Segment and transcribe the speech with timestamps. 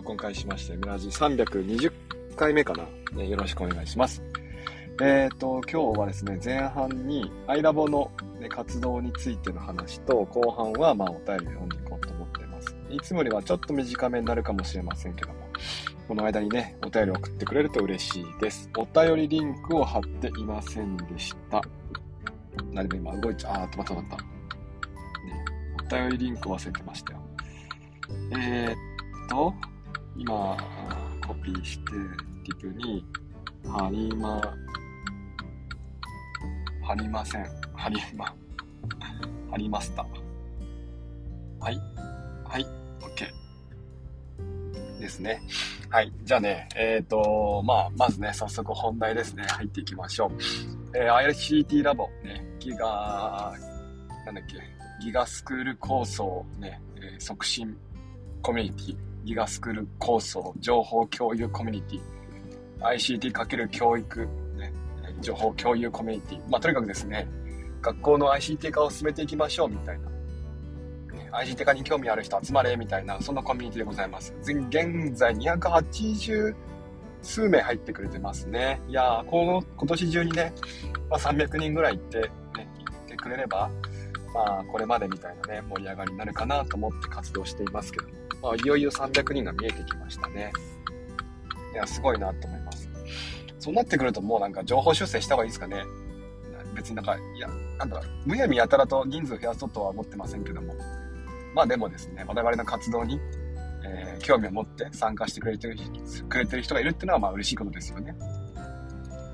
[0.00, 1.92] 録音開始しまして、ミラジ320
[2.34, 3.28] 回目かな、ね。
[3.28, 4.22] よろしくお願いします。
[5.02, 8.10] えっ、ー、と、今日はですね、前半にアイラボの、
[8.40, 12.74] ね、活動についての話と、後半はまあお便り読んでいこうと思っています。
[12.88, 15.34] いつもよりはちょっと短めになるかもしれませんけども、
[16.08, 18.70] この間にね、お便り送ってくれると嬉しいです。
[18.78, 21.62] お便りリンクを貼っていませんでした。
[22.72, 23.52] 何でも今動いちゃう。
[23.52, 24.16] あー、止まった止まった。
[24.16, 27.20] ね、お便りリンク忘れてましたよ。
[28.32, 29.54] えー、っと、
[30.20, 30.54] 今、
[31.26, 31.92] コピーして、
[32.44, 33.02] リプに、
[33.66, 34.38] 貼りま、
[36.82, 37.46] 貼りません。
[37.72, 38.26] 貼りま、
[39.50, 40.06] 貼りました。
[41.58, 41.80] はい。
[42.44, 42.66] はい。
[43.00, 43.30] OK。
[45.00, 45.40] ですね。
[45.88, 46.12] はい。
[46.22, 49.44] じゃあね、えっ、ー、と、まあ、まずね、早速本題ですね。
[49.44, 50.98] 入っていきましょう。
[50.98, 53.54] えー、ICT ラボ、ね、ギガ、
[54.26, 54.56] なんだっけ、
[55.02, 57.74] ギガスクール構想、ね、えー、促進
[58.42, 64.72] コミュニティ、ギガスクール構想、情報共有コミュニティ、ICT× 教育、ね、
[65.20, 66.50] 情報共有コミュニティ。
[66.50, 67.28] まあ、とにかくですね、
[67.80, 70.10] 学校の ICT 化を進めていきましょうみたいな。
[71.38, 74.34] ICT 化に興味ある人集まれみたいな、そんなコミュニティでございます。
[74.40, 76.54] 現在280
[77.22, 78.80] 数名入ってくれてますね。
[78.88, 80.52] いやー、この、今年中にね、
[81.08, 82.28] まあ、300人ぐらい行って、ね、
[82.84, 83.70] 行ってくれれば、
[84.34, 88.14] まあ、これまでみたいなね、盛り上がりになるかなと思って活動していますけども。
[88.42, 90.52] まあ、いよいよ300人が見えてきましたね。
[91.72, 92.88] いや、すごいなと思います。
[93.58, 95.84] そうなってくるともうなんか情報修正した方がいいですかね。
[96.74, 100.74] 別になんか、いや、なんだろう、むやみやたらと人数増やそうとは思ってませんけども。
[101.54, 103.20] まあでもですね、我々の活動に、
[103.84, 105.76] えー、興味を持って参加してくれてる
[106.28, 108.14] くれてる人がいるっていうのはまあ嬉しいことですよね。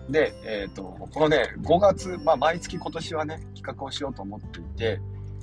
[0.09, 5.01] で、えっ、ー、と、このね、5月、まあ毎月今年はね、企画をしようと思っていて、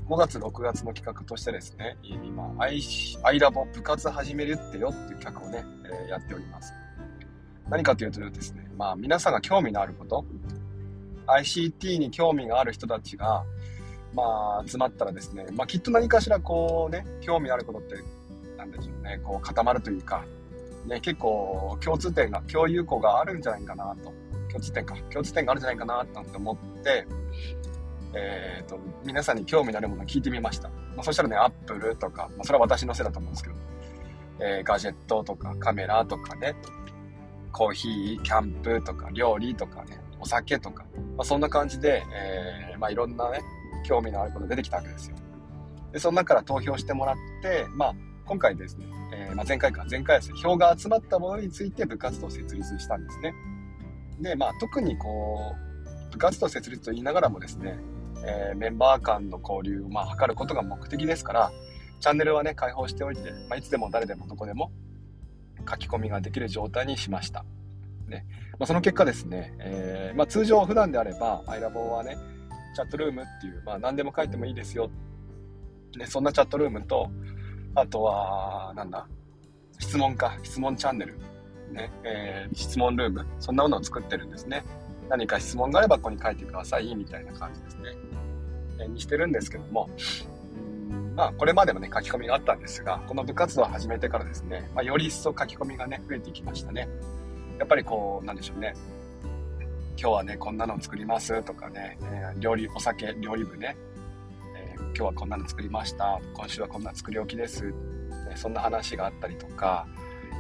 [0.08, 2.82] 5月、6月の企画としてですね、今、アイ
[3.24, 6.74] アイラボ部活始めるってよっていう企画をね、えー、やっております。
[7.70, 10.26] 何かというとですね、まあ皆さんが興味のあること、
[11.28, 13.44] ICT に興味がある人たちが、
[14.14, 17.96] まあ集まったらですね、まあきっと何かしらこうね、興味のあることって、
[18.58, 20.24] なんでしょうね、こう固まるというか、
[20.86, 24.14] ね、結構共通点が、共有項があるんじゃないかなと、
[24.54, 27.08] 共通点か、共通点があるんじゃないかなと思って、
[28.16, 30.70] えっ、ー、と、皆さんに興味のあるものを聞いてみました。
[30.70, 33.56] まあ、そしたらね、アップルとか、まあ、それは私のせいだと思うんですけど、
[34.40, 36.56] えー、ガジェットとかカメラとかね、
[37.52, 40.86] コーヒー、キャンプとか料理とかね、お酒とか、
[41.18, 43.42] まあ、そんな感じで、えー、まあ、いろんなね、
[43.84, 45.16] 興味のあること出てきたわけですよ。
[45.92, 53.34] で、その中から投票してもらって、まあ、今回ですね、えー、ま、前回か、前回ですね、票が集まったものについて部活動を設立したんですね。
[54.20, 55.56] で、まあ、特にこ
[56.10, 57.78] う、部活動設立と言いながらもですね、
[58.26, 61.52] えー、メンバー間の交流を、まあ、図ることが目的ですから、
[62.00, 64.72] チャンネルはね、開放しておいて、まあ、いつでも誰でもどこでも
[65.70, 67.46] 書き込みができる状態にしました。
[68.08, 68.26] ね。
[68.60, 72.18] まあ、その結果ですね、えー、まあ、通常普段であれば、アイラボはね、
[72.76, 74.90] チャットルームっていう、まあ、何でも書いてもいいですよ。
[75.98, 77.10] ね、そんなチャットルームと、
[77.76, 79.08] あとは、なんだ、
[79.80, 81.18] 質問か、質問チャンネル、
[81.74, 84.64] ね、えー、質問ルーム、そんなものを作ってるんですね。
[85.10, 87.92] 何か質問があればここに書いてください、みたいな感じですね。
[88.80, 89.90] えにしてるんですけども、
[91.16, 96.88] まあ、これまでもね、書き込みがあったんですが、この部活動を始めてからですね、まあ、より一層書き込みがね、増えてきましたね。
[97.60, 98.74] やっぱりこう、なんでしょうね。
[99.96, 103.78] 今日はね、こんなの作りますとかね、えー、料理、お酒、料理部ね、
[104.56, 106.20] えー、今日はこんなの作りました。
[106.34, 107.74] 今週はこんな作り置きです。
[108.32, 109.88] えそんな話があったりとか、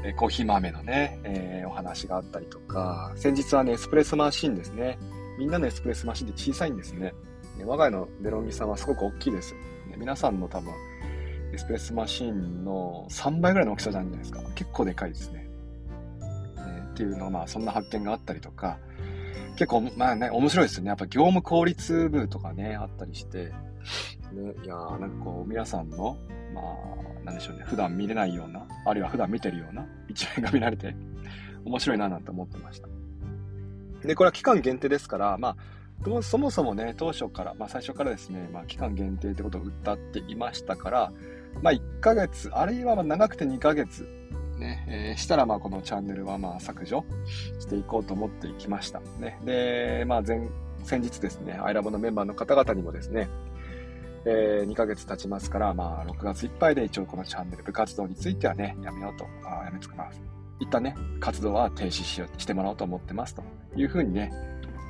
[0.03, 4.99] えコーヒー豆のね、えー、お話があったりとか、先日はね、エスプレッソマシンですね。
[5.39, 7.13] みんなのエスプレッソマシンって小さいんですね。
[7.57, 9.53] ね我が家のデロミさんはすごく大きいです。
[9.53, 10.73] ね、皆さんの多分、
[11.53, 14.41] エスプレッソマシンの3倍ぐらいの大きさじゃないですか。
[14.55, 15.39] 結構でかいですね。
[15.39, 15.47] ね
[16.91, 18.79] っていうのはまあ、そんな発見があったりとか、
[19.55, 20.89] 結構、まあね、面白いですよね。
[20.89, 23.53] やっぱ業務効率部とかね、あったりして、
[24.33, 26.17] ね、いやー、なんかこう、皆さんの、
[26.53, 30.95] まあ、なんでしょうね、普段見れないような、あるいは普段見てるような一面が見られて、
[31.65, 32.87] 面白いななんて思ってました。
[34.05, 35.55] で、これは期間限定ですから、まあ、
[36.21, 41.11] そもそもね、当初から、まあ最初からですね、まあ期間限定ってことを歌っていましたから、
[41.61, 44.05] まあ1ヶ月、あるいはま長くて2ヶ月、
[44.57, 47.05] ね、えー、したらまあこのチャンネルはまあ削除
[47.59, 48.99] していこうと思っていきました。
[49.19, 49.39] ね。
[49.45, 50.49] で、まあ前、
[50.83, 53.29] 先日ですね、アイラボのメンバーの方々にもですね、
[54.25, 60.21] えー、2ヶ月経ちますから、まあ、6月いっぱいで一応このチャンネル、部活動についてはね、やめようと、あやめつくます。
[60.59, 63.43] 一旦ね、活動は停止しようしてもらおうと思ってますと
[63.75, 64.31] いうふうにね、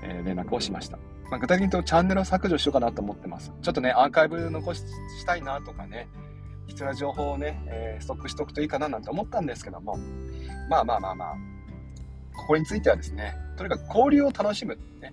[0.03, 0.97] えー、連絡をしました。
[1.31, 3.51] まあ、具体的に言うとチャンネルを削除しようかなと思ってます。
[3.61, 4.83] ちょっとね、アーカイブ残し
[5.25, 6.07] たいなとかね、
[6.67, 9.97] 必要な情報をね、えー、ストックしておくといいかななんて思ったんですけども、
[10.69, 11.35] まあまあまあまあ、
[12.35, 15.11] ここについてはですね、とにかく交流を楽しむ、ね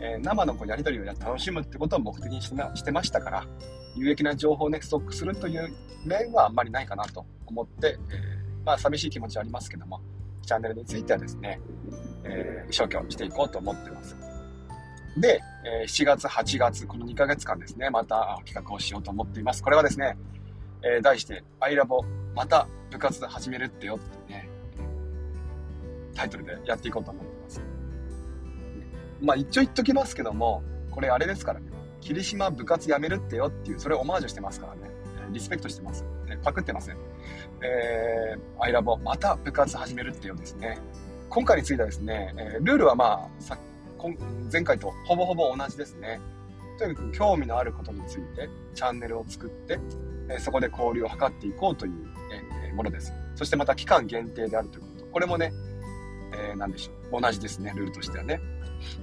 [0.00, 3.46] えー、生のこうやり取りを楽しむってことを目的にしてましてましたから、
[3.96, 5.72] 有益な情報をね、ストックするという
[6.04, 10.00] 面はあんまりないかなと思って、えー、まあ寂しい気持ちはありますけども、
[10.42, 11.60] チャンネルについてはですね、
[12.24, 14.16] えー、消去していこうと思ってます。
[15.16, 19.62] で、えー、7月、8月、この2ヶ月間ですね、また企画をしようと思っています。
[19.62, 20.16] これはですね、
[20.82, 22.04] えー、題して、アイラボ、
[22.34, 24.48] また部活始めるってよってね、
[26.14, 27.33] タイトルでやっていこうと思って
[29.24, 29.34] ま。
[29.34, 31.66] あ一応言っときますけども、これあれですからね、
[32.00, 34.90] 霧島部活やめるってよっていう、それをオマージュしてますからね、
[35.30, 36.04] リスペクトしてます。
[36.42, 36.96] パクってません。
[37.62, 40.78] えー、アイラボ、また部活始めるってよですね。
[41.30, 43.58] 今回についてはですね、えー、ルールはまあ、さ
[44.52, 46.20] 前回とほぼほぼ同じですね。
[46.78, 49.78] とにかく興味のあることについてチャンネルを作って、
[50.28, 51.92] えそこで交流を図っていこうという、
[52.68, 53.12] えものです。
[53.34, 55.06] そしてまた期間限定であるということ。
[55.06, 55.52] これもね、
[56.34, 57.20] えー、何でしょう。
[57.20, 58.40] 同じですね、ルールとしてはね。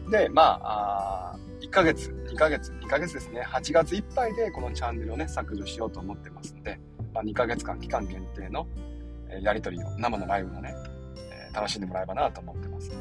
[0.10, 3.42] で、まあ、あ1ヶ月、2ヶ月、2ヶ月ですね。
[3.42, 6.80] 8月いっぱいでこのチャンネルをね、削除しようと思ってますので、
[7.14, 8.68] まあ、2ヶ月間、期間限定の、
[9.30, 10.74] えやりとりを、生のライブをね、
[11.52, 12.92] え楽しんでもらえばなと思ってます。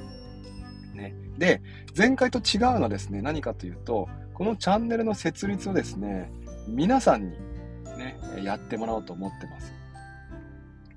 [0.95, 1.15] ね。
[1.39, 1.63] で、
[1.97, 6.31] 前回と違うのはですね、何かというと、このチャンネルの設立をですね、
[6.69, 7.39] 皆さんに
[7.97, 9.73] ね、やってもらおうと思ってます。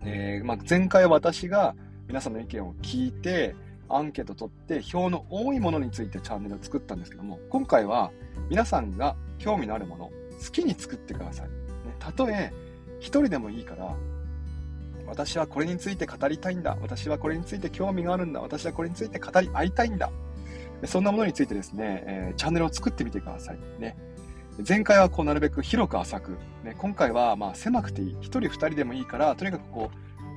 [0.06, 1.75] えー、まあ、前回は私が
[2.07, 3.56] 皆さんの意見を聞いて、
[3.97, 8.11] アンケート取って、表の多いものについてチャンネルを作ったんですけども、今回は
[8.49, 10.11] 皆さんが興味のあるもの、
[10.43, 11.47] 好きに作ってください。
[11.47, 11.53] ね、
[11.99, 12.51] たとえ、
[12.99, 13.95] 一人でもいいから、
[15.05, 16.77] 私はこれについて語りたいんだ。
[16.81, 18.41] 私はこれについて興味があるんだ。
[18.41, 20.11] 私はこれについて語り合いたいんだ。
[20.85, 23.57] そんなものについてですね、えー、チャンネルを作ってみてください。
[23.79, 23.95] ね。
[24.67, 28.17] 前回はこうなるべく広く浅く、ね、今回はまあ狭くていい。
[28.21, 29.91] 一人二人でもいいから、とにかくこ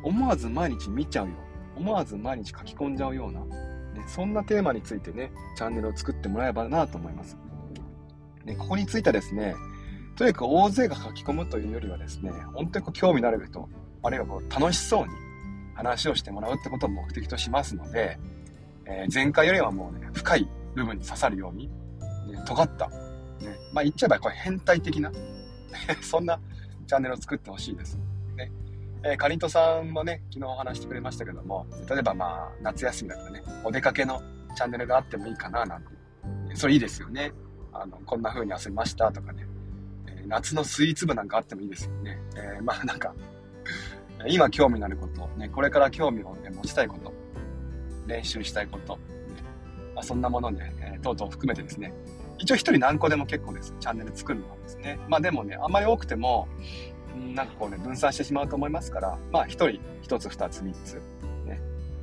[0.04, 1.34] う、思わず毎日見ちゃうよ。
[1.76, 7.36] 思わず毎日書き込んじゃうような、ね、そんなテーマについてね、チャンネルを作ってもらえばなと思います。
[8.44, 9.54] ね、ここについてはですね、
[10.16, 13.68] とにかく大勢が書き込むというよりはですね、本当にこう興味のある人、
[14.02, 15.12] あるいはこう楽しそうに
[15.74, 18.18] 話をしてもらうってことを目的としますので、
[18.86, 22.94] えー、前回よりはもうね、深い部分に刺さるように、ね、尖った、ね、
[23.72, 25.12] まあ言っちゃえばこれ変態的な
[26.00, 26.40] そんな
[26.86, 27.98] チャンネルを作ってほしいです。
[29.02, 34.22] えー、かりんとさんもね、昨日お話してくれましたけども、例えばまあ、夏休みだかね、お出かけの
[34.56, 35.88] チャンネルがあってもいいかななんて。
[36.54, 37.32] それいいですよね。
[37.72, 39.46] あの、こんな風に遊びましたとかね。
[40.08, 42.18] えー、夏のスイーツ部なんかあってもいいですよね。
[42.36, 43.14] えー、まあなんか、
[44.28, 47.12] 今興味のあること、ね、これから興味を、ね、持ちたいこと、
[48.06, 49.02] 練習したいこと、ね
[49.94, 51.92] まあ、そんなものね、えー、等々含めてですね、
[52.38, 53.74] 一応一人何個でも結構です。
[53.78, 54.98] チャンネル作るのはですね。
[55.08, 56.48] まあでもね、あんまり多くても、
[57.34, 60.94] なんかこうね、分散してしまうと思いますから、まあ一人一つ二つ三つ、
[61.44, 61.60] ね、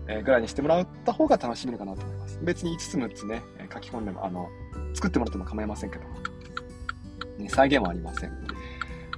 [0.07, 2.39] えー、ぐらいにしてもらった方が楽しめるかなと思います。
[2.41, 3.43] 別に5つ6つね、
[3.73, 4.49] 書き込んでも、あの、
[4.93, 6.03] 作ってもらっても構いませんけど、
[7.37, 8.31] ね、再現はありません。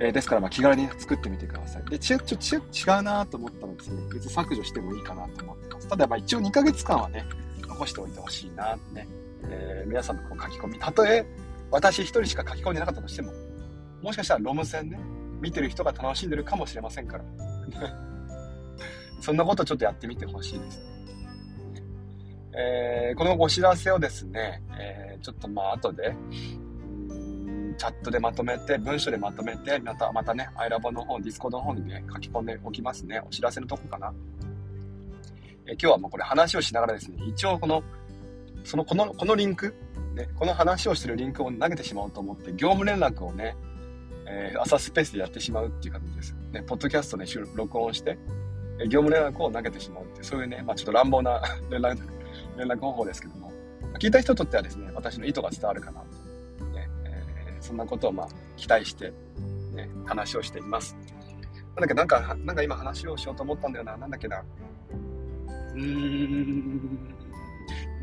[0.01, 1.85] えー、ですから、ま、気軽に作ってみてください。
[1.89, 5.87] で、ちょ、ちょ、ちょ、違うなと思ったらですね、別に削除してもいいかなと思ってます。
[5.87, 7.25] ただ、まあ、一応2ヶ月間はね、
[7.61, 9.07] 残しておいてほしいなってね、
[9.49, 11.25] えー、皆さんのこう書き込み、たとえ
[11.71, 13.31] 私一人しか書き込んでなかったとしても、
[14.01, 14.99] もしかしたらロム線ね、
[15.41, 17.23] 見てる人が楽しんでるかもしれませんから。
[19.21, 20.81] そんなことちょっとやってみてほしいです。
[22.57, 26.15] えー、このお知らせをですね、えー、ちょっとまあ後で、
[27.77, 33.21] チャットでまとめて、文章でまとめて、また、またね、あいらぼの方、ディスコードの方にね、書き込んでおきますね。
[33.25, 34.13] お知らせのとこかな。
[35.67, 37.83] え今日はもうこれ話をしながらですね、一応この、
[38.63, 39.75] その、この、このリンク、
[40.15, 43.55] ね、この話をしてるリンクを投げてしまおうと思って、業務連絡をね、
[44.27, 46.35] えー、朝スペースでやってしまうっていう感じです。
[46.51, 48.17] ね、ポッドキャストで録音して、
[48.89, 51.99] 業務連絡を投げてしまうって、そういうね、まあちょっと乱暴な 連絡、
[52.57, 53.51] 連絡方法ですけども、
[53.99, 56.07] 聞いた人にとってはですね、私の意図が伝わるかなと
[56.75, 58.27] えそんなことをまあ
[58.57, 59.13] 期待して、
[59.73, 60.95] ね、話をしています。
[61.75, 63.97] なんだっけ、なんか、なんか今話をしようと思ったんだよな。
[63.97, 64.43] なんだっけな。
[65.73, 66.99] うーん、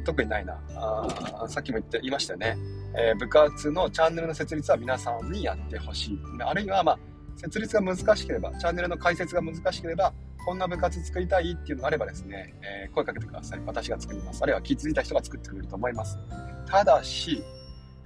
[0.02, 0.58] 特にないな。
[0.74, 2.56] あさっきも言って言いましたよね。
[2.94, 6.18] えー、部活のチャンネルの設立は皆さんにやってほしい。
[6.40, 6.98] あるいは、まあ、
[7.36, 10.12] 設立が難しければ、チャンネルの解説が難しければ、
[10.44, 13.60] こんな部活作りたいっていうのがあればですね、えー、声かけてください。
[13.64, 14.42] 私が作ります。
[14.42, 16.18] あるいは気づいた人が作ってくれると思います。
[16.66, 17.42] ただし、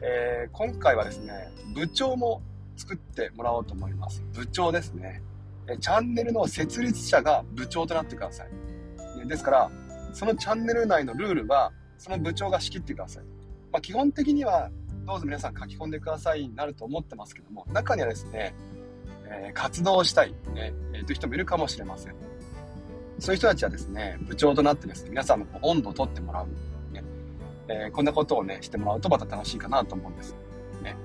[0.03, 1.33] えー、今回はですね、
[1.75, 2.43] 部長も
[2.77, 4.23] 作ってもらおうと思います。
[4.35, 5.23] 部長ですね。
[5.81, 9.29] チャンネルの設立者が部長となってください。
[9.29, 9.71] ですから、
[10.13, 13.25] そのチャンネル内のルールは、その部長が仕切ってください。
[13.73, 14.71] まあ、基本的には、
[15.07, 18.55] どうぞ皆さん書き込んでくださいになると思ってますけども、中にはですね、
[19.29, 22.15] えー、活動したい、ね、えー、という人もいるかもしれません。
[23.19, 26.47] そういう人たちはですね、部長となってですね、皆さんの温度を取ってもらう。
[26.93, 27.03] ね
[27.69, 30.35] えー、こんなことをね、してもらうとまた楽しいかなと思うんです。
[30.83, 30.97] ね、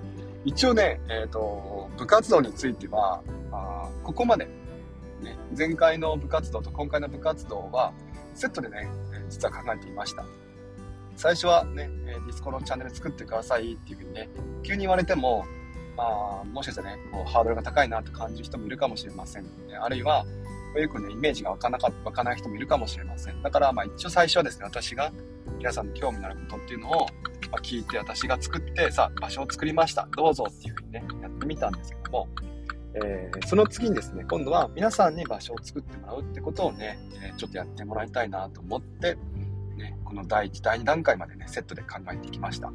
[0.45, 3.21] 一応ね、え、ー、と、部活動については、
[3.51, 4.45] あここまで、
[5.21, 7.93] ね、前回の部活動と今回の部活動は、
[8.33, 8.89] セットでね、
[9.29, 10.25] 実は考えていました。
[11.15, 14.29] 最初はね、えディスコのチャンネル作ってくださいっていうふうにね、
[14.63, 15.45] 急に言われても、
[15.97, 19.45] まあ、もしかしたらね、こうハードルが高いなと感じる人もいるかもしれません。
[19.81, 20.25] あるいは、
[20.75, 23.41] よくね、イメージが湧かなか、湧かない人もいるかもしれません。
[23.41, 25.11] だから、まあ一応最初はですね、私が
[25.57, 27.07] 皆さんの興味のあることっていうのを、
[27.51, 30.07] ま、聞いて私が作って、さあ、場所を作りました。
[30.15, 32.27] どうぞっていうふうにね、やってみたんですけども、
[32.93, 39.17] えー、その次にですね、今度は皆さんに場所を作ってもらうってことをね、え、ちょっとやってもらいたいなと思って、
[40.11, 42.69] この第1、第2段階までね、セットで考えていきました。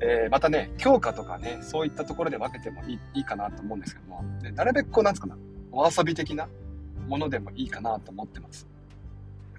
[0.00, 5.36] えー、またね、強化とかね、そういったところで分けてもいいいいかなと思うんですけども、でなるべくこう、なんつかな、
[5.70, 6.48] お遊び的な
[7.06, 8.66] ものでもいいかなと思ってます。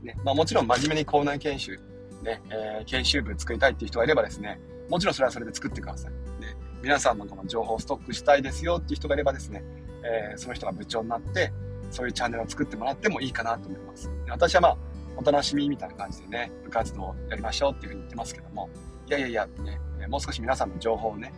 [0.02, 1.80] ね、まあもちろん真面目に校内研修、
[2.24, 4.60] ね、えー、研修部作りたいっていう人がいればですね、
[4.90, 6.12] もちろんそれはそれで作ってください。
[6.42, 9.64] で、皆さんのこの情報をストックしたいですよっていう人がいればですね、
[10.04, 11.54] えー、その人が部長になって、
[11.92, 14.10] そういうチャンネルを作ってもらってもいいかなと思います。
[14.28, 14.78] 私はまあ、
[15.18, 18.70] お楽しみみたいな感じでね、部活動をやりましょうっていうふうに言ってますけども、
[19.08, 21.34] いやいやいや、ね、もう少し皆さんの情報をね、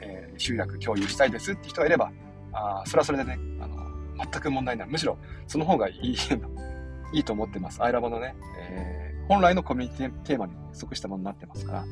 [0.00, 2.12] えー、集約共有したいですって人がいれば、
[2.52, 3.76] あそれはそれでね、あの、
[4.16, 4.88] 全く問題ない。
[4.88, 6.16] むしろ、その方がいい、
[7.12, 7.82] いいと思ってます。
[7.82, 11.84] アイラボのね、えー、本来のコミュニティテーマに即したものになってますから、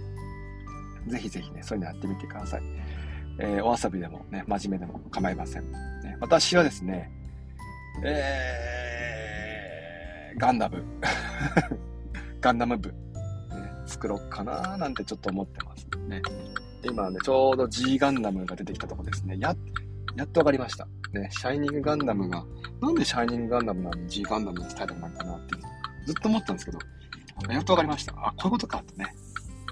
[1.06, 2.62] ぜひぜひね、そういうのやってみてください。
[3.38, 5.70] えー、お遊びでもね、真面目でも構いません。
[5.70, 7.10] ね、私はですね、
[8.04, 8.83] えー、
[10.38, 10.82] ガンダム。
[12.40, 12.96] ガンダム部、ね、
[13.86, 16.20] 作ろうかななんてちょっと思ってますね。
[16.82, 19.36] 今ね、ちょうど G ガンダムが出てきたとこですね。
[19.38, 19.54] や、
[20.16, 20.86] やっとわかりました。
[21.12, 22.44] ね、シャイニングガンダムが、
[22.80, 25.54] なんでシャイニングガンダムなのに G ガンダムってタイトルなのかなって
[26.06, 26.78] ずっと思ったんですけど、
[27.50, 28.12] やっとわかりました。
[28.16, 29.14] あ、こういうことかってね。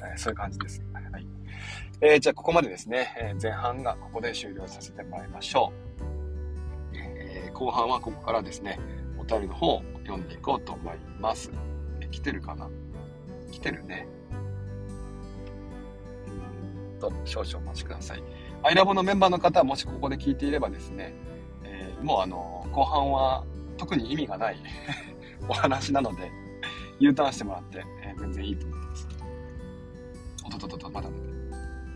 [0.02, 0.82] えー、そういう感じです。
[0.92, 1.26] はい。
[2.00, 5.72] えー、じゃあここまでですね、えー、前半がここで終了させてもらいましょ
[6.92, 6.96] う。
[6.96, 8.80] えー、後半はここからですね、
[9.18, 11.50] お便りの方を読んでいこうと思います。
[12.00, 12.68] え来てるかな？
[13.50, 14.06] 来てるね。
[16.26, 18.22] うんと、少々お待ちください。
[18.62, 21.14] アイラボのメンバーの方はもしここで聞いていればですね、
[21.64, 23.44] えー、もうあの、後半は
[23.76, 24.56] 特に意味がない
[25.48, 26.30] お話なので、
[27.00, 29.08] U ターンしてもらって、えー、全然いいと思います。
[30.46, 31.16] おとととと、まだね、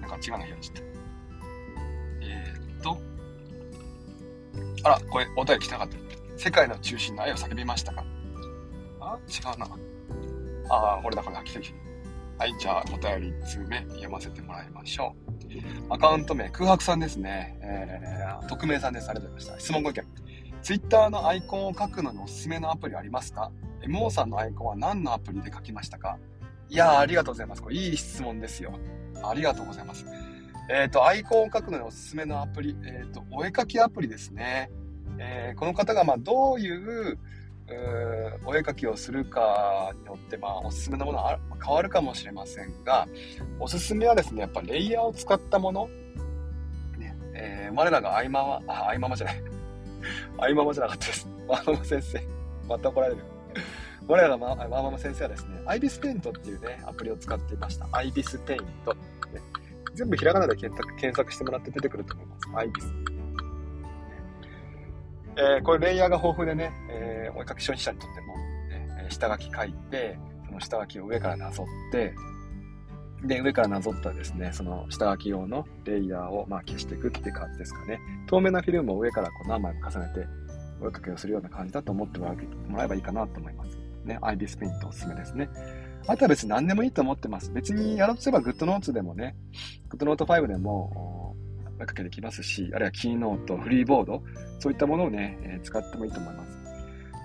[0.00, 0.82] なんか違うのやっちゃった。
[2.22, 2.98] えー、っと、
[4.84, 6.05] あら、これ、お便り来たかった。
[6.36, 8.04] 世界の中心の愛を叫びましたか？
[9.00, 9.66] あ違うな。
[10.68, 11.86] ああ、俺だから、来て来て。
[12.38, 15.14] はい、じゃあ、お便り1通目読ませてもらいましょ
[15.88, 15.94] う。
[15.94, 17.58] アカウント名、空白さんですね。
[17.62, 19.08] えー、匿名さんです。
[19.08, 19.60] ありがとうございました。
[19.60, 20.04] 質問ご意見。
[20.62, 23.50] Twitter のアイコンを書くのにおすすめのアプリありますか
[23.88, 26.18] ?MO さんのアイコンは何のアプリで書きましたか？
[26.68, 27.62] いやー、ありがとうございます。
[27.62, 28.78] これいい質問ですよ。
[29.24, 30.04] ありがとうございます。
[30.68, 34.68] えっ、ー、と、アイコンを書くのにおすすめのアプリ、えっ、ー、と、お絵かきアプリですね。
[35.18, 37.18] えー、この方が、まあ、どういう
[38.44, 43.08] お絵かきをするかによって、まあ、おすすめのものは変わるかもしれませんが、
[43.58, 45.88] おすすめはですね、やっぱレイヤーを使ったもの、
[46.98, 49.42] ねえー、我らが合間は、あ、合間じゃない。
[50.54, 51.28] 合間じゃなかったです。
[51.48, 52.20] ワーママ先生。
[52.68, 53.22] また怒られる。
[54.06, 57.88] 我らがワーママ先生はですね、アイビスペイントっていうね、アプリを使っていました。
[57.90, 58.94] アイビスペイント。
[58.94, 59.00] ね、
[59.94, 62.48] 全部ひらがなで検索してもらって出てくると思います。
[62.54, 63.15] アイビス。
[65.38, 72.14] えー、これレイヤーが豊富でね、えー、お絵かき初心者にとっても、ね、下書き書いて、その下書きを上からなぞって、
[73.24, 78.00] で、上からなぞったですね、その下書き用のレイヤーをまあ消していくって感じですかね。
[78.26, 80.26] 透明なフィルムを上からこう何枚も重ねて、
[80.80, 82.26] お絵かきをするような感じだと思っても
[82.76, 83.78] らえばいいかなと思います。
[84.04, 85.48] ね、アイビスペイントおすすめですね。
[86.06, 87.50] あとは別に何でもいいと思ってます。
[87.52, 89.34] 別にやろうとすれば GoodNotes でもね、
[89.90, 91.15] GoodNote 5でも、
[91.84, 94.22] かけできますし、あるいはキーノート、フリーボード、
[94.58, 96.58] そういったものをね、えー、使ってもいいと思います。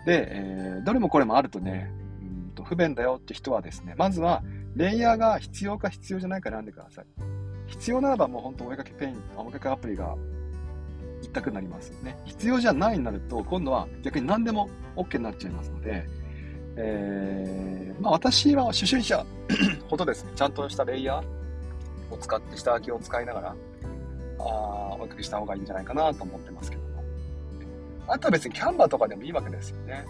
[0.06, 1.92] で、えー、どれもこれもあるとね、
[2.22, 4.44] うんと不便だよって人はですね、まずは、
[4.76, 7.06] レイヤーが必要か必要じゃないか選んでください。
[7.68, 10.16] 必要ならばもう本当お絵かきペイン、お絵かきアプリが
[11.22, 12.18] 一択になりますね。
[12.26, 16.06] 必要じゃないになると、今度は逆に何でも OK になっちゃいますので、
[16.78, 19.26] えー、まあ私は初心者
[19.90, 23.56] ほどですね、ちゃんとしたレイヤーを使って下書きを使いながら、
[24.50, 27.04] あお送りした方がいいんじゃないかなと思ってますけども。
[28.08, 30.06] あとは別にキャンバーとかでもいいわけですよね。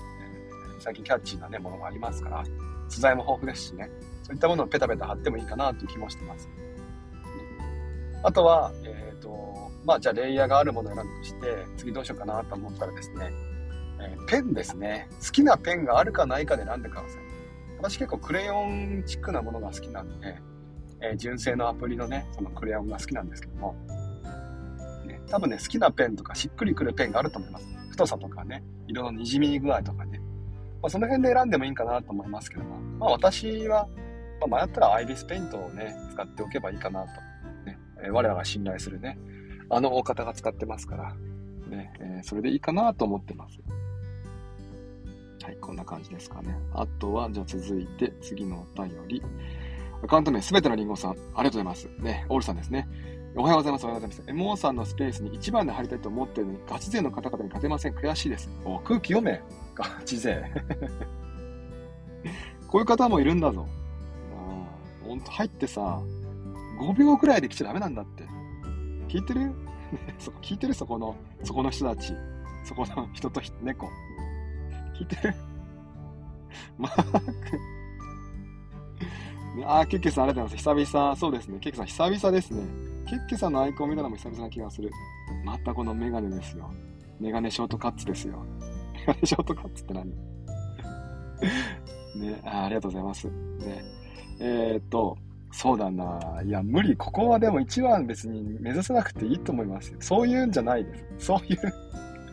[0.79, 2.43] 最近キャッチーなね、ものがありますから、
[2.89, 3.89] 素材も豊富ですしね、
[4.23, 6.49] そういったものをペタペタ貼ってもいいかなという気もしてます。
[8.23, 13.31] あとは、えっ、ー、と、まあじゃあレイヤーがあるものを選んだとして、次どうしようかなと思ったらですね、
[13.99, 15.07] えー、ペンですね。
[15.23, 17.11] 好きなペンがあるかないかで選んでください。
[17.77, 20.39] 私結構クレヨンチックなものが好きなんで、
[21.01, 23.75] えー、純正のアプリのね、そのクレヨンが好きなんですけども、
[25.31, 27.65] 多分ね、好きなペンとかしっくりくるペンがあると思います。
[27.89, 30.19] 太さとかね、色の滲み具合とかね。
[30.81, 33.87] まあ、その辺で選んでもいいかなと思いますけども、まあ私は、
[34.45, 37.07] まあ、迷ったらアイリスペイントをね、使っておけばいいかなと。
[37.65, 39.17] ね、えー、我らが信頼するね、
[39.69, 41.15] あの大方が使ってますから、
[41.69, 43.59] ね、えー、それでいいかなと思ってます。
[45.43, 46.55] はい、こんな感じですかね。
[46.73, 49.23] あとは、じゃあ続いて、次のお便り。
[50.03, 51.87] アカウント名、すべてのりんごさん、ありがとうございます。
[51.99, 52.87] ね、オールさんですね。
[53.33, 53.85] おはようございます。
[53.85, 54.33] おはようございます。
[54.33, 57.93] モーさんのスペースに1番で入りたいと思ってるのに、ガチ勢の方々に勝てません。
[57.93, 58.49] 悔しいです。
[58.65, 59.41] お、空気読め。
[59.73, 60.51] ガチ勢。
[62.67, 63.65] こういう方もいるんだぞ。
[64.35, 66.01] あほんと入ってさ、
[66.81, 68.25] 5秒くらいで来ちゃダメなんだって。
[69.07, 69.53] 聞いてる？
[70.19, 70.73] そこ聞いてる？
[70.73, 72.13] そこの、そこの人たち。
[72.65, 73.87] そこの人と猫。
[74.99, 75.33] 聞いてる？
[76.77, 77.80] マーク。
[79.55, 80.85] ねあー、ケッケさんありがとうございます。
[80.85, 81.59] 久々、そうですね。
[81.59, 82.63] ケッケさん久々ですね。
[83.07, 84.89] ケッケさんのアイコン見たのも久々な気がする。
[85.43, 86.71] またこのメガネですよ。
[87.19, 88.45] メガネショートカッツですよ。
[88.93, 90.09] メガネショートカッツって何？
[92.15, 93.27] ねあ、ありがとうございます。
[93.27, 93.83] ね。
[94.39, 95.17] えー、っと、
[95.51, 96.41] そうだな。
[96.45, 96.95] いや、無理。
[96.95, 99.97] ここはでも一番別に目指さなくていいと思いますよ。
[99.99, 101.25] そういうんじゃないです。
[101.25, 101.59] そういう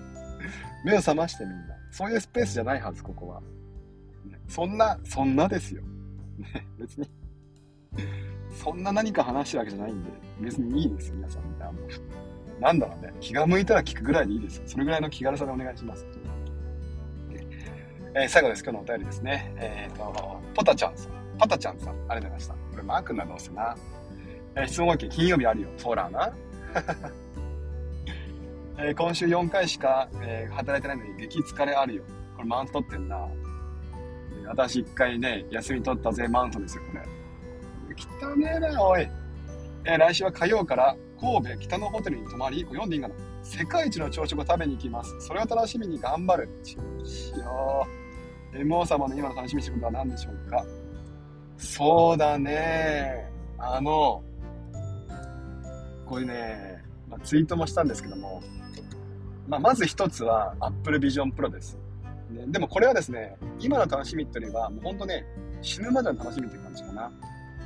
[0.84, 1.74] 目を覚ましてみんな。
[1.90, 3.42] そういうスペースじゃないはず、ここは。
[4.46, 5.82] そんな、そんなですよ。
[6.38, 7.08] ね、 別に
[8.50, 11.48] そんな何か話してるわけじゃないんで、別にいいです、皆さん。
[12.60, 14.62] なんだろうね、気が向いたら聞くぐらいでいいです。
[14.66, 16.04] それぐらいの気軽さでお願いします。
[18.14, 18.64] えー、最後です。
[18.64, 19.54] 今日のお便りですね。
[19.58, 21.12] えっ、ー、と、ポタちゃんさん。
[21.38, 21.94] パタちゃんさん。
[21.94, 22.54] ありがとうございました。
[22.54, 23.76] これマークなどうせな。
[24.56, 25.08] えー、質問 OK。
[25.08, 25.68] 金曜日あるよ。
[25.76, 26.34] そうだな。
[28.78, 32.02] えー、今週4回しか、えー、働いてないのに激疲れあるよ。
[32.34, 33.28] これマウント取ってんな。
[34.48, 37.04] 私1回ね、休み取ったぜ、マウントですよ、これ。
[38.30, 39.08] 汚ねえな、おい。
[39.84, 45.14] えー、来週は火曜から神戸北のホテルに泊まり、読んでいいかな世界一の朝食を食べに行きます。
[45.20, 46.48] それを楽しみに頑張る。
[46.64, 46.76] し
[47.30, 48.60] よー。
[48.60, 50.64] M 王様の今の楽しみにしてることは何でしょうか
[51.56, 53.30] そうだね。
[53.58, 54.22] あの、
[56.06, 58.42] これね、まあ、ツイートもしたんですけども、
[59.46, 61.78] まあ、まず一つは Apple Vision Pro です。
[62.30, 65.24] ね、でもこれはですね、今の楽しみっていうよりは、もうほんとね、
[65.62, 67.12] 死ぬまでの楽しみって感じかな。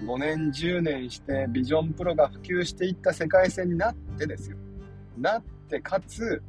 [0.05, 4.57] 5年、10年してビジョンプロが普及していった世界線になってですよ。
[5.19, 6.43] なって、かつ、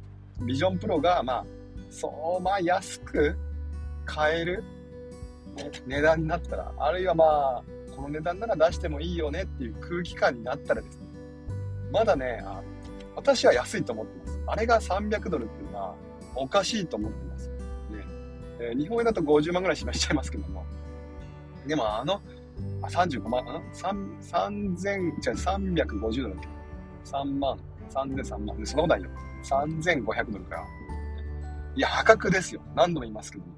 [0.46, 1.46] ビジョンプロが、まあ、
[1.90, 3.36] そう、まあ安く
[4.04, 4.64] 買える、
[5.56, 7.62] ね、値段になったら、あるいはまあ、
[7.94, 11.06] この値段なら出してもいいよねっていう空気感になったらですね、
[11.92, 12.60] まだね、あ
[13.16, 14.40] 私は安いと思ってます。
[14.46, 15.94] あれが300ドルっていうのは
[16.34, 17.50] おかしいと思ってます。
[18.70, 20.64] えー、日本円だと50万ぐらいしましちゃいますけども。
[21.66, 22.20] でもあの、
[22.82, 26.48] あ35万、ん ?3000、じゃ350ドルだっけ
[27.10, 27.58] ?3 万、
[27.90, 28.66] 3000、3万。
[28.66, 29.10] そのことないよ。
[29.44, 30.64] 3500ドルから。
[31.76, 32.60] いや、破格ですよ。
[32.74, 33.52] 何度も言いますけども。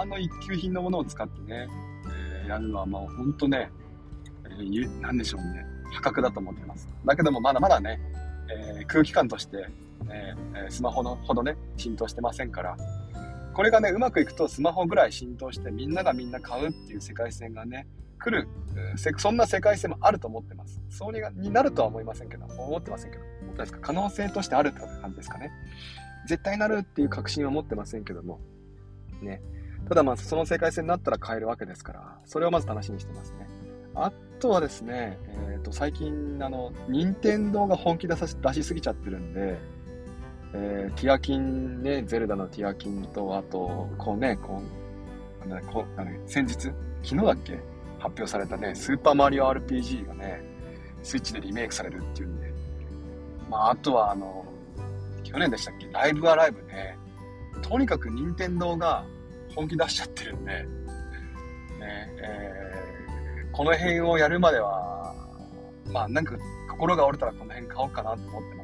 [0.00, 1.68] あの一級品のものを使ってね、
[2.42, 3.70] えー、やるのはもうほんとね、
[4.44, 5.66] えー、なんでしょうね。
[5.92, 6.88] 破格だと思ってます。
[7.04, 8.00] だけどもまだまだね、
[8.48, 9.68] えー、空気感として、
[10.10, 12.76] えー、スマホのほどね、浸透してませんから、
[13.54, 17.86] これがね、うまくいくとスマホぐらい浸透してみんながみんな買うっていう世界線がね、
[18.18, 18.48] 来る、
[19.18, 20.80] そんな世界線もあると思ってます。
[20.90, 23.78] それがになるとは思いませんけど、思ってませんけど、思ってですか？
[23.80, 25.52] 可能性としてあるって感じですかね。
[26.26, 28.40] 絶対なるっていう確信は持ってませんけども、
[29.22, 29.42] ね。
[29.88, 33.46] ただまあ、その世界線になったら買えるわけですから、それをまず楽しみにしてますね。
[33.94, 35.18] あとはですね、
[35.50, 39.58] えっ、ー、と、最近、あの、任天堂が本気出さ出しすぎちゃってるんで、
[40.54, 47.52] えー、ティアキンね、ゼルダのティアキンと、あと、こうね、こう、あのこうあの先日、昨日だっけ
[47.98, 50.42] 発表されたね、スーパーマリオ RPG がね、
[51.02, 52.52] スイッチでリメイクされるっていうんで、
[53.50, 54.44] まあ、あとは、あの、
[55.22, 56.96] 去年でしたっけライブアライブね、
[57.62, 59.04] とにかく任天堂が
[59.54, 60.66] 本気出しちゃってるんで、ね、
[62.22, 62.64] えー
[63.54, 65.14] この辺をやるまでは、
[65.92, 66.36] まあなんか
[66.68, 68.63] 心が折れたらこの辺買おうかなと思ってま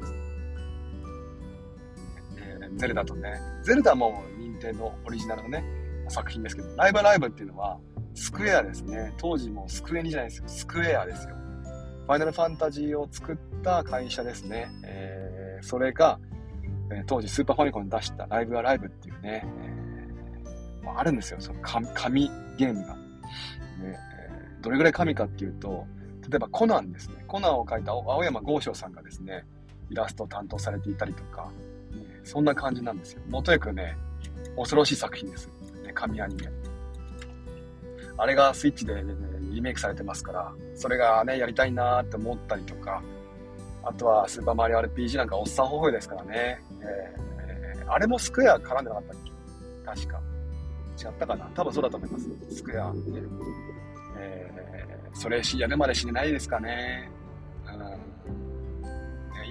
[2.75, 3.39] ゼルダとね。
[3.63, 5.63] ゼルダも任天堂オリジナルのね、
[6.09, 7.79] 作品ですけど、ライブライブっていうのは、
[8.13, 9.13] スクエアですね。
[9.17, 10.47] 当時もスクエニじゃないですよ。
[10.47, 11.35] スクエアですよ。
[12.07, 14.69] ファイナルファンタジーを作った会社ですね。
[14.83, 16.19] えー、それが、
[16.91, 19.45] え当時スーパーファミコンに出したライブアライブっていうね、
[20.83, 21.39] えー、あるんですよ。
[21.39, 22.95] その紙ゲームが。
[22.95, 23.97] ね
[24.61, 25.87] どれぐらい神かっていうと、
[26.29, 27.23] 例えばコナンですね。
[27.27, 29.45] コナンを書いた青山剛昌さんがですね、
[29.89, 31.51] イラストを担当されていたりとか、
[32.31, 33.21] そんな感じなんですよ。
[33.27, 33.97] もとにかくね、
[34.55, 35.47] 恐ろしい作品です。
[35.83, 36.49] ね、神アニメ。
[38.17, 39.13] あれがスイッチで、ね、
[39.51, 43.03] リメイクされてますから、それがね、やりたいなーって思ったりとか、
[43.83, 46.61] あとはスーパーマリオ RPG なんかおっさんほほですからね。
[46.79, 49.31] えー、あれもスクエア絡んでなかったっけ？
[50.01, 50.21] 確か。
[50.97, 51.51] 違ったかな？
[51.53, 52.29] 多分そうだと思います。
[52.55, 52.99] スクエア、ね。
[54.19, 57.11] えー、それやるまで死ねないですかね。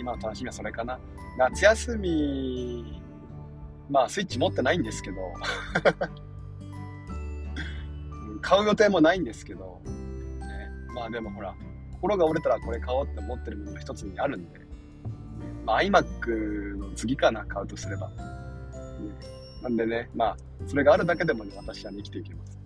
[0.00, 0.98] 今の楽しみはそれかな。
[1.36, 3.02] 夏休み、
[3.90, 5.16] まあスイッチ持ってないんですけど、
[8.40, 11.54] 買う予定もないんですけど、ね、まあでもほら、
[11.92, 14.60] 心が折れたらこれ買おうって思ってるものが一つにあるんで、
[15.66, 18.08] まあ iMac の次かな、買うとすれば。
[18.08, 18.14] ね、
[19.62, 20.36] なんでね、まあ、
[20.66, 22.59] それがあるだけでもね、私は、ね、生きていけます。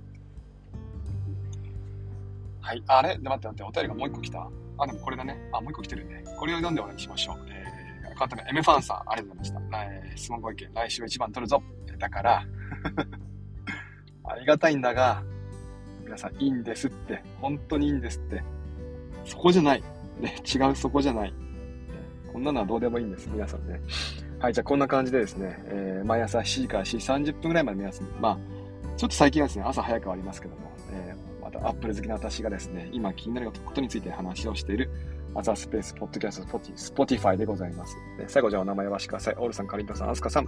[2.64, 2.82] はい。
[2.86, 3.18] あれ？
[3.18, 5.38] で、待って待って、お便りがもう一個来たあ、でもこれだね。
[5.52, 6.24] あ、もう一個来てるね。
[6.38, 7.36] これを読んでお願いしましょう。
[7.50, 9.82] えー、簡単に M ファンさん、ありがとうございました。
[9.82, 11.62] えー、質問ご意見、来週一番取るぞ。
[11.98, 12.42] だから、
[14.24, 15.22] ありがたいんだが、
[16.02, 17.22] 皆さん、いいんですって。
[17.38, 18.42] 本当にいいんですって。
[19.26, 19.82] そこじゃない。
[20.18, 21.34] ね、違うそこじゃない。
[22.32, 23.78] こんなのはどうでもいいんです、皆さんね。
[24.40, 28.38] はい、じゃあこんな感じでですね、えー、毎朝7時から4時30分ぐらいまで皆さん、まあ、
[28.96, 34.90] ちょっと最近はですね、朝早くはありますけども、えー、またアップル好きな私がですね、今気になることについて話をしている、
[35.34, 37.96] アザースペース、ポッドキャスト、スポティファイでございます。
[38.16, 39.34] で最後じゃあお名前わしてください。
[39.36, 40.46] オールさん、カリントさん、アスカさん、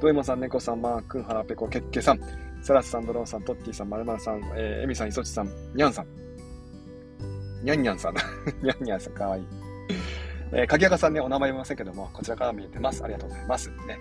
[0.00, 2.20] ドエモさん、ネコさん、マー君、ハラペコ、ケッケさん、
[2.62, 6.06] セラスさん、ドローンさん、トッティさん、マルマルさん、えー、エミさん、イソチさん、ニャンさん、
[7.62, 8.14] ニャンニャンさん、
[8.64, 9.46] ニャンニャンさん、かわいい。
[10.52, 13.04] えー、鍵垢さんね、お名前見ませんけども、こちらから見えてます。
[13.04, 13.68] ありがとうございます。
[13.86, 13.98] ね。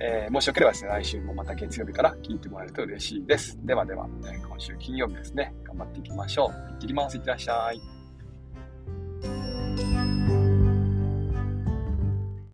[0.00, 3.58] えー、もしよければですね、来週もまた月曜日から聞いてもらえると嬉しいです。
[3.64, 6.72] ではでは、え今週金曜日ですね、頑張っていきましょう。
[6.72, 7.16] いってきます。
[7.16, 9.57] いってらっしゃい。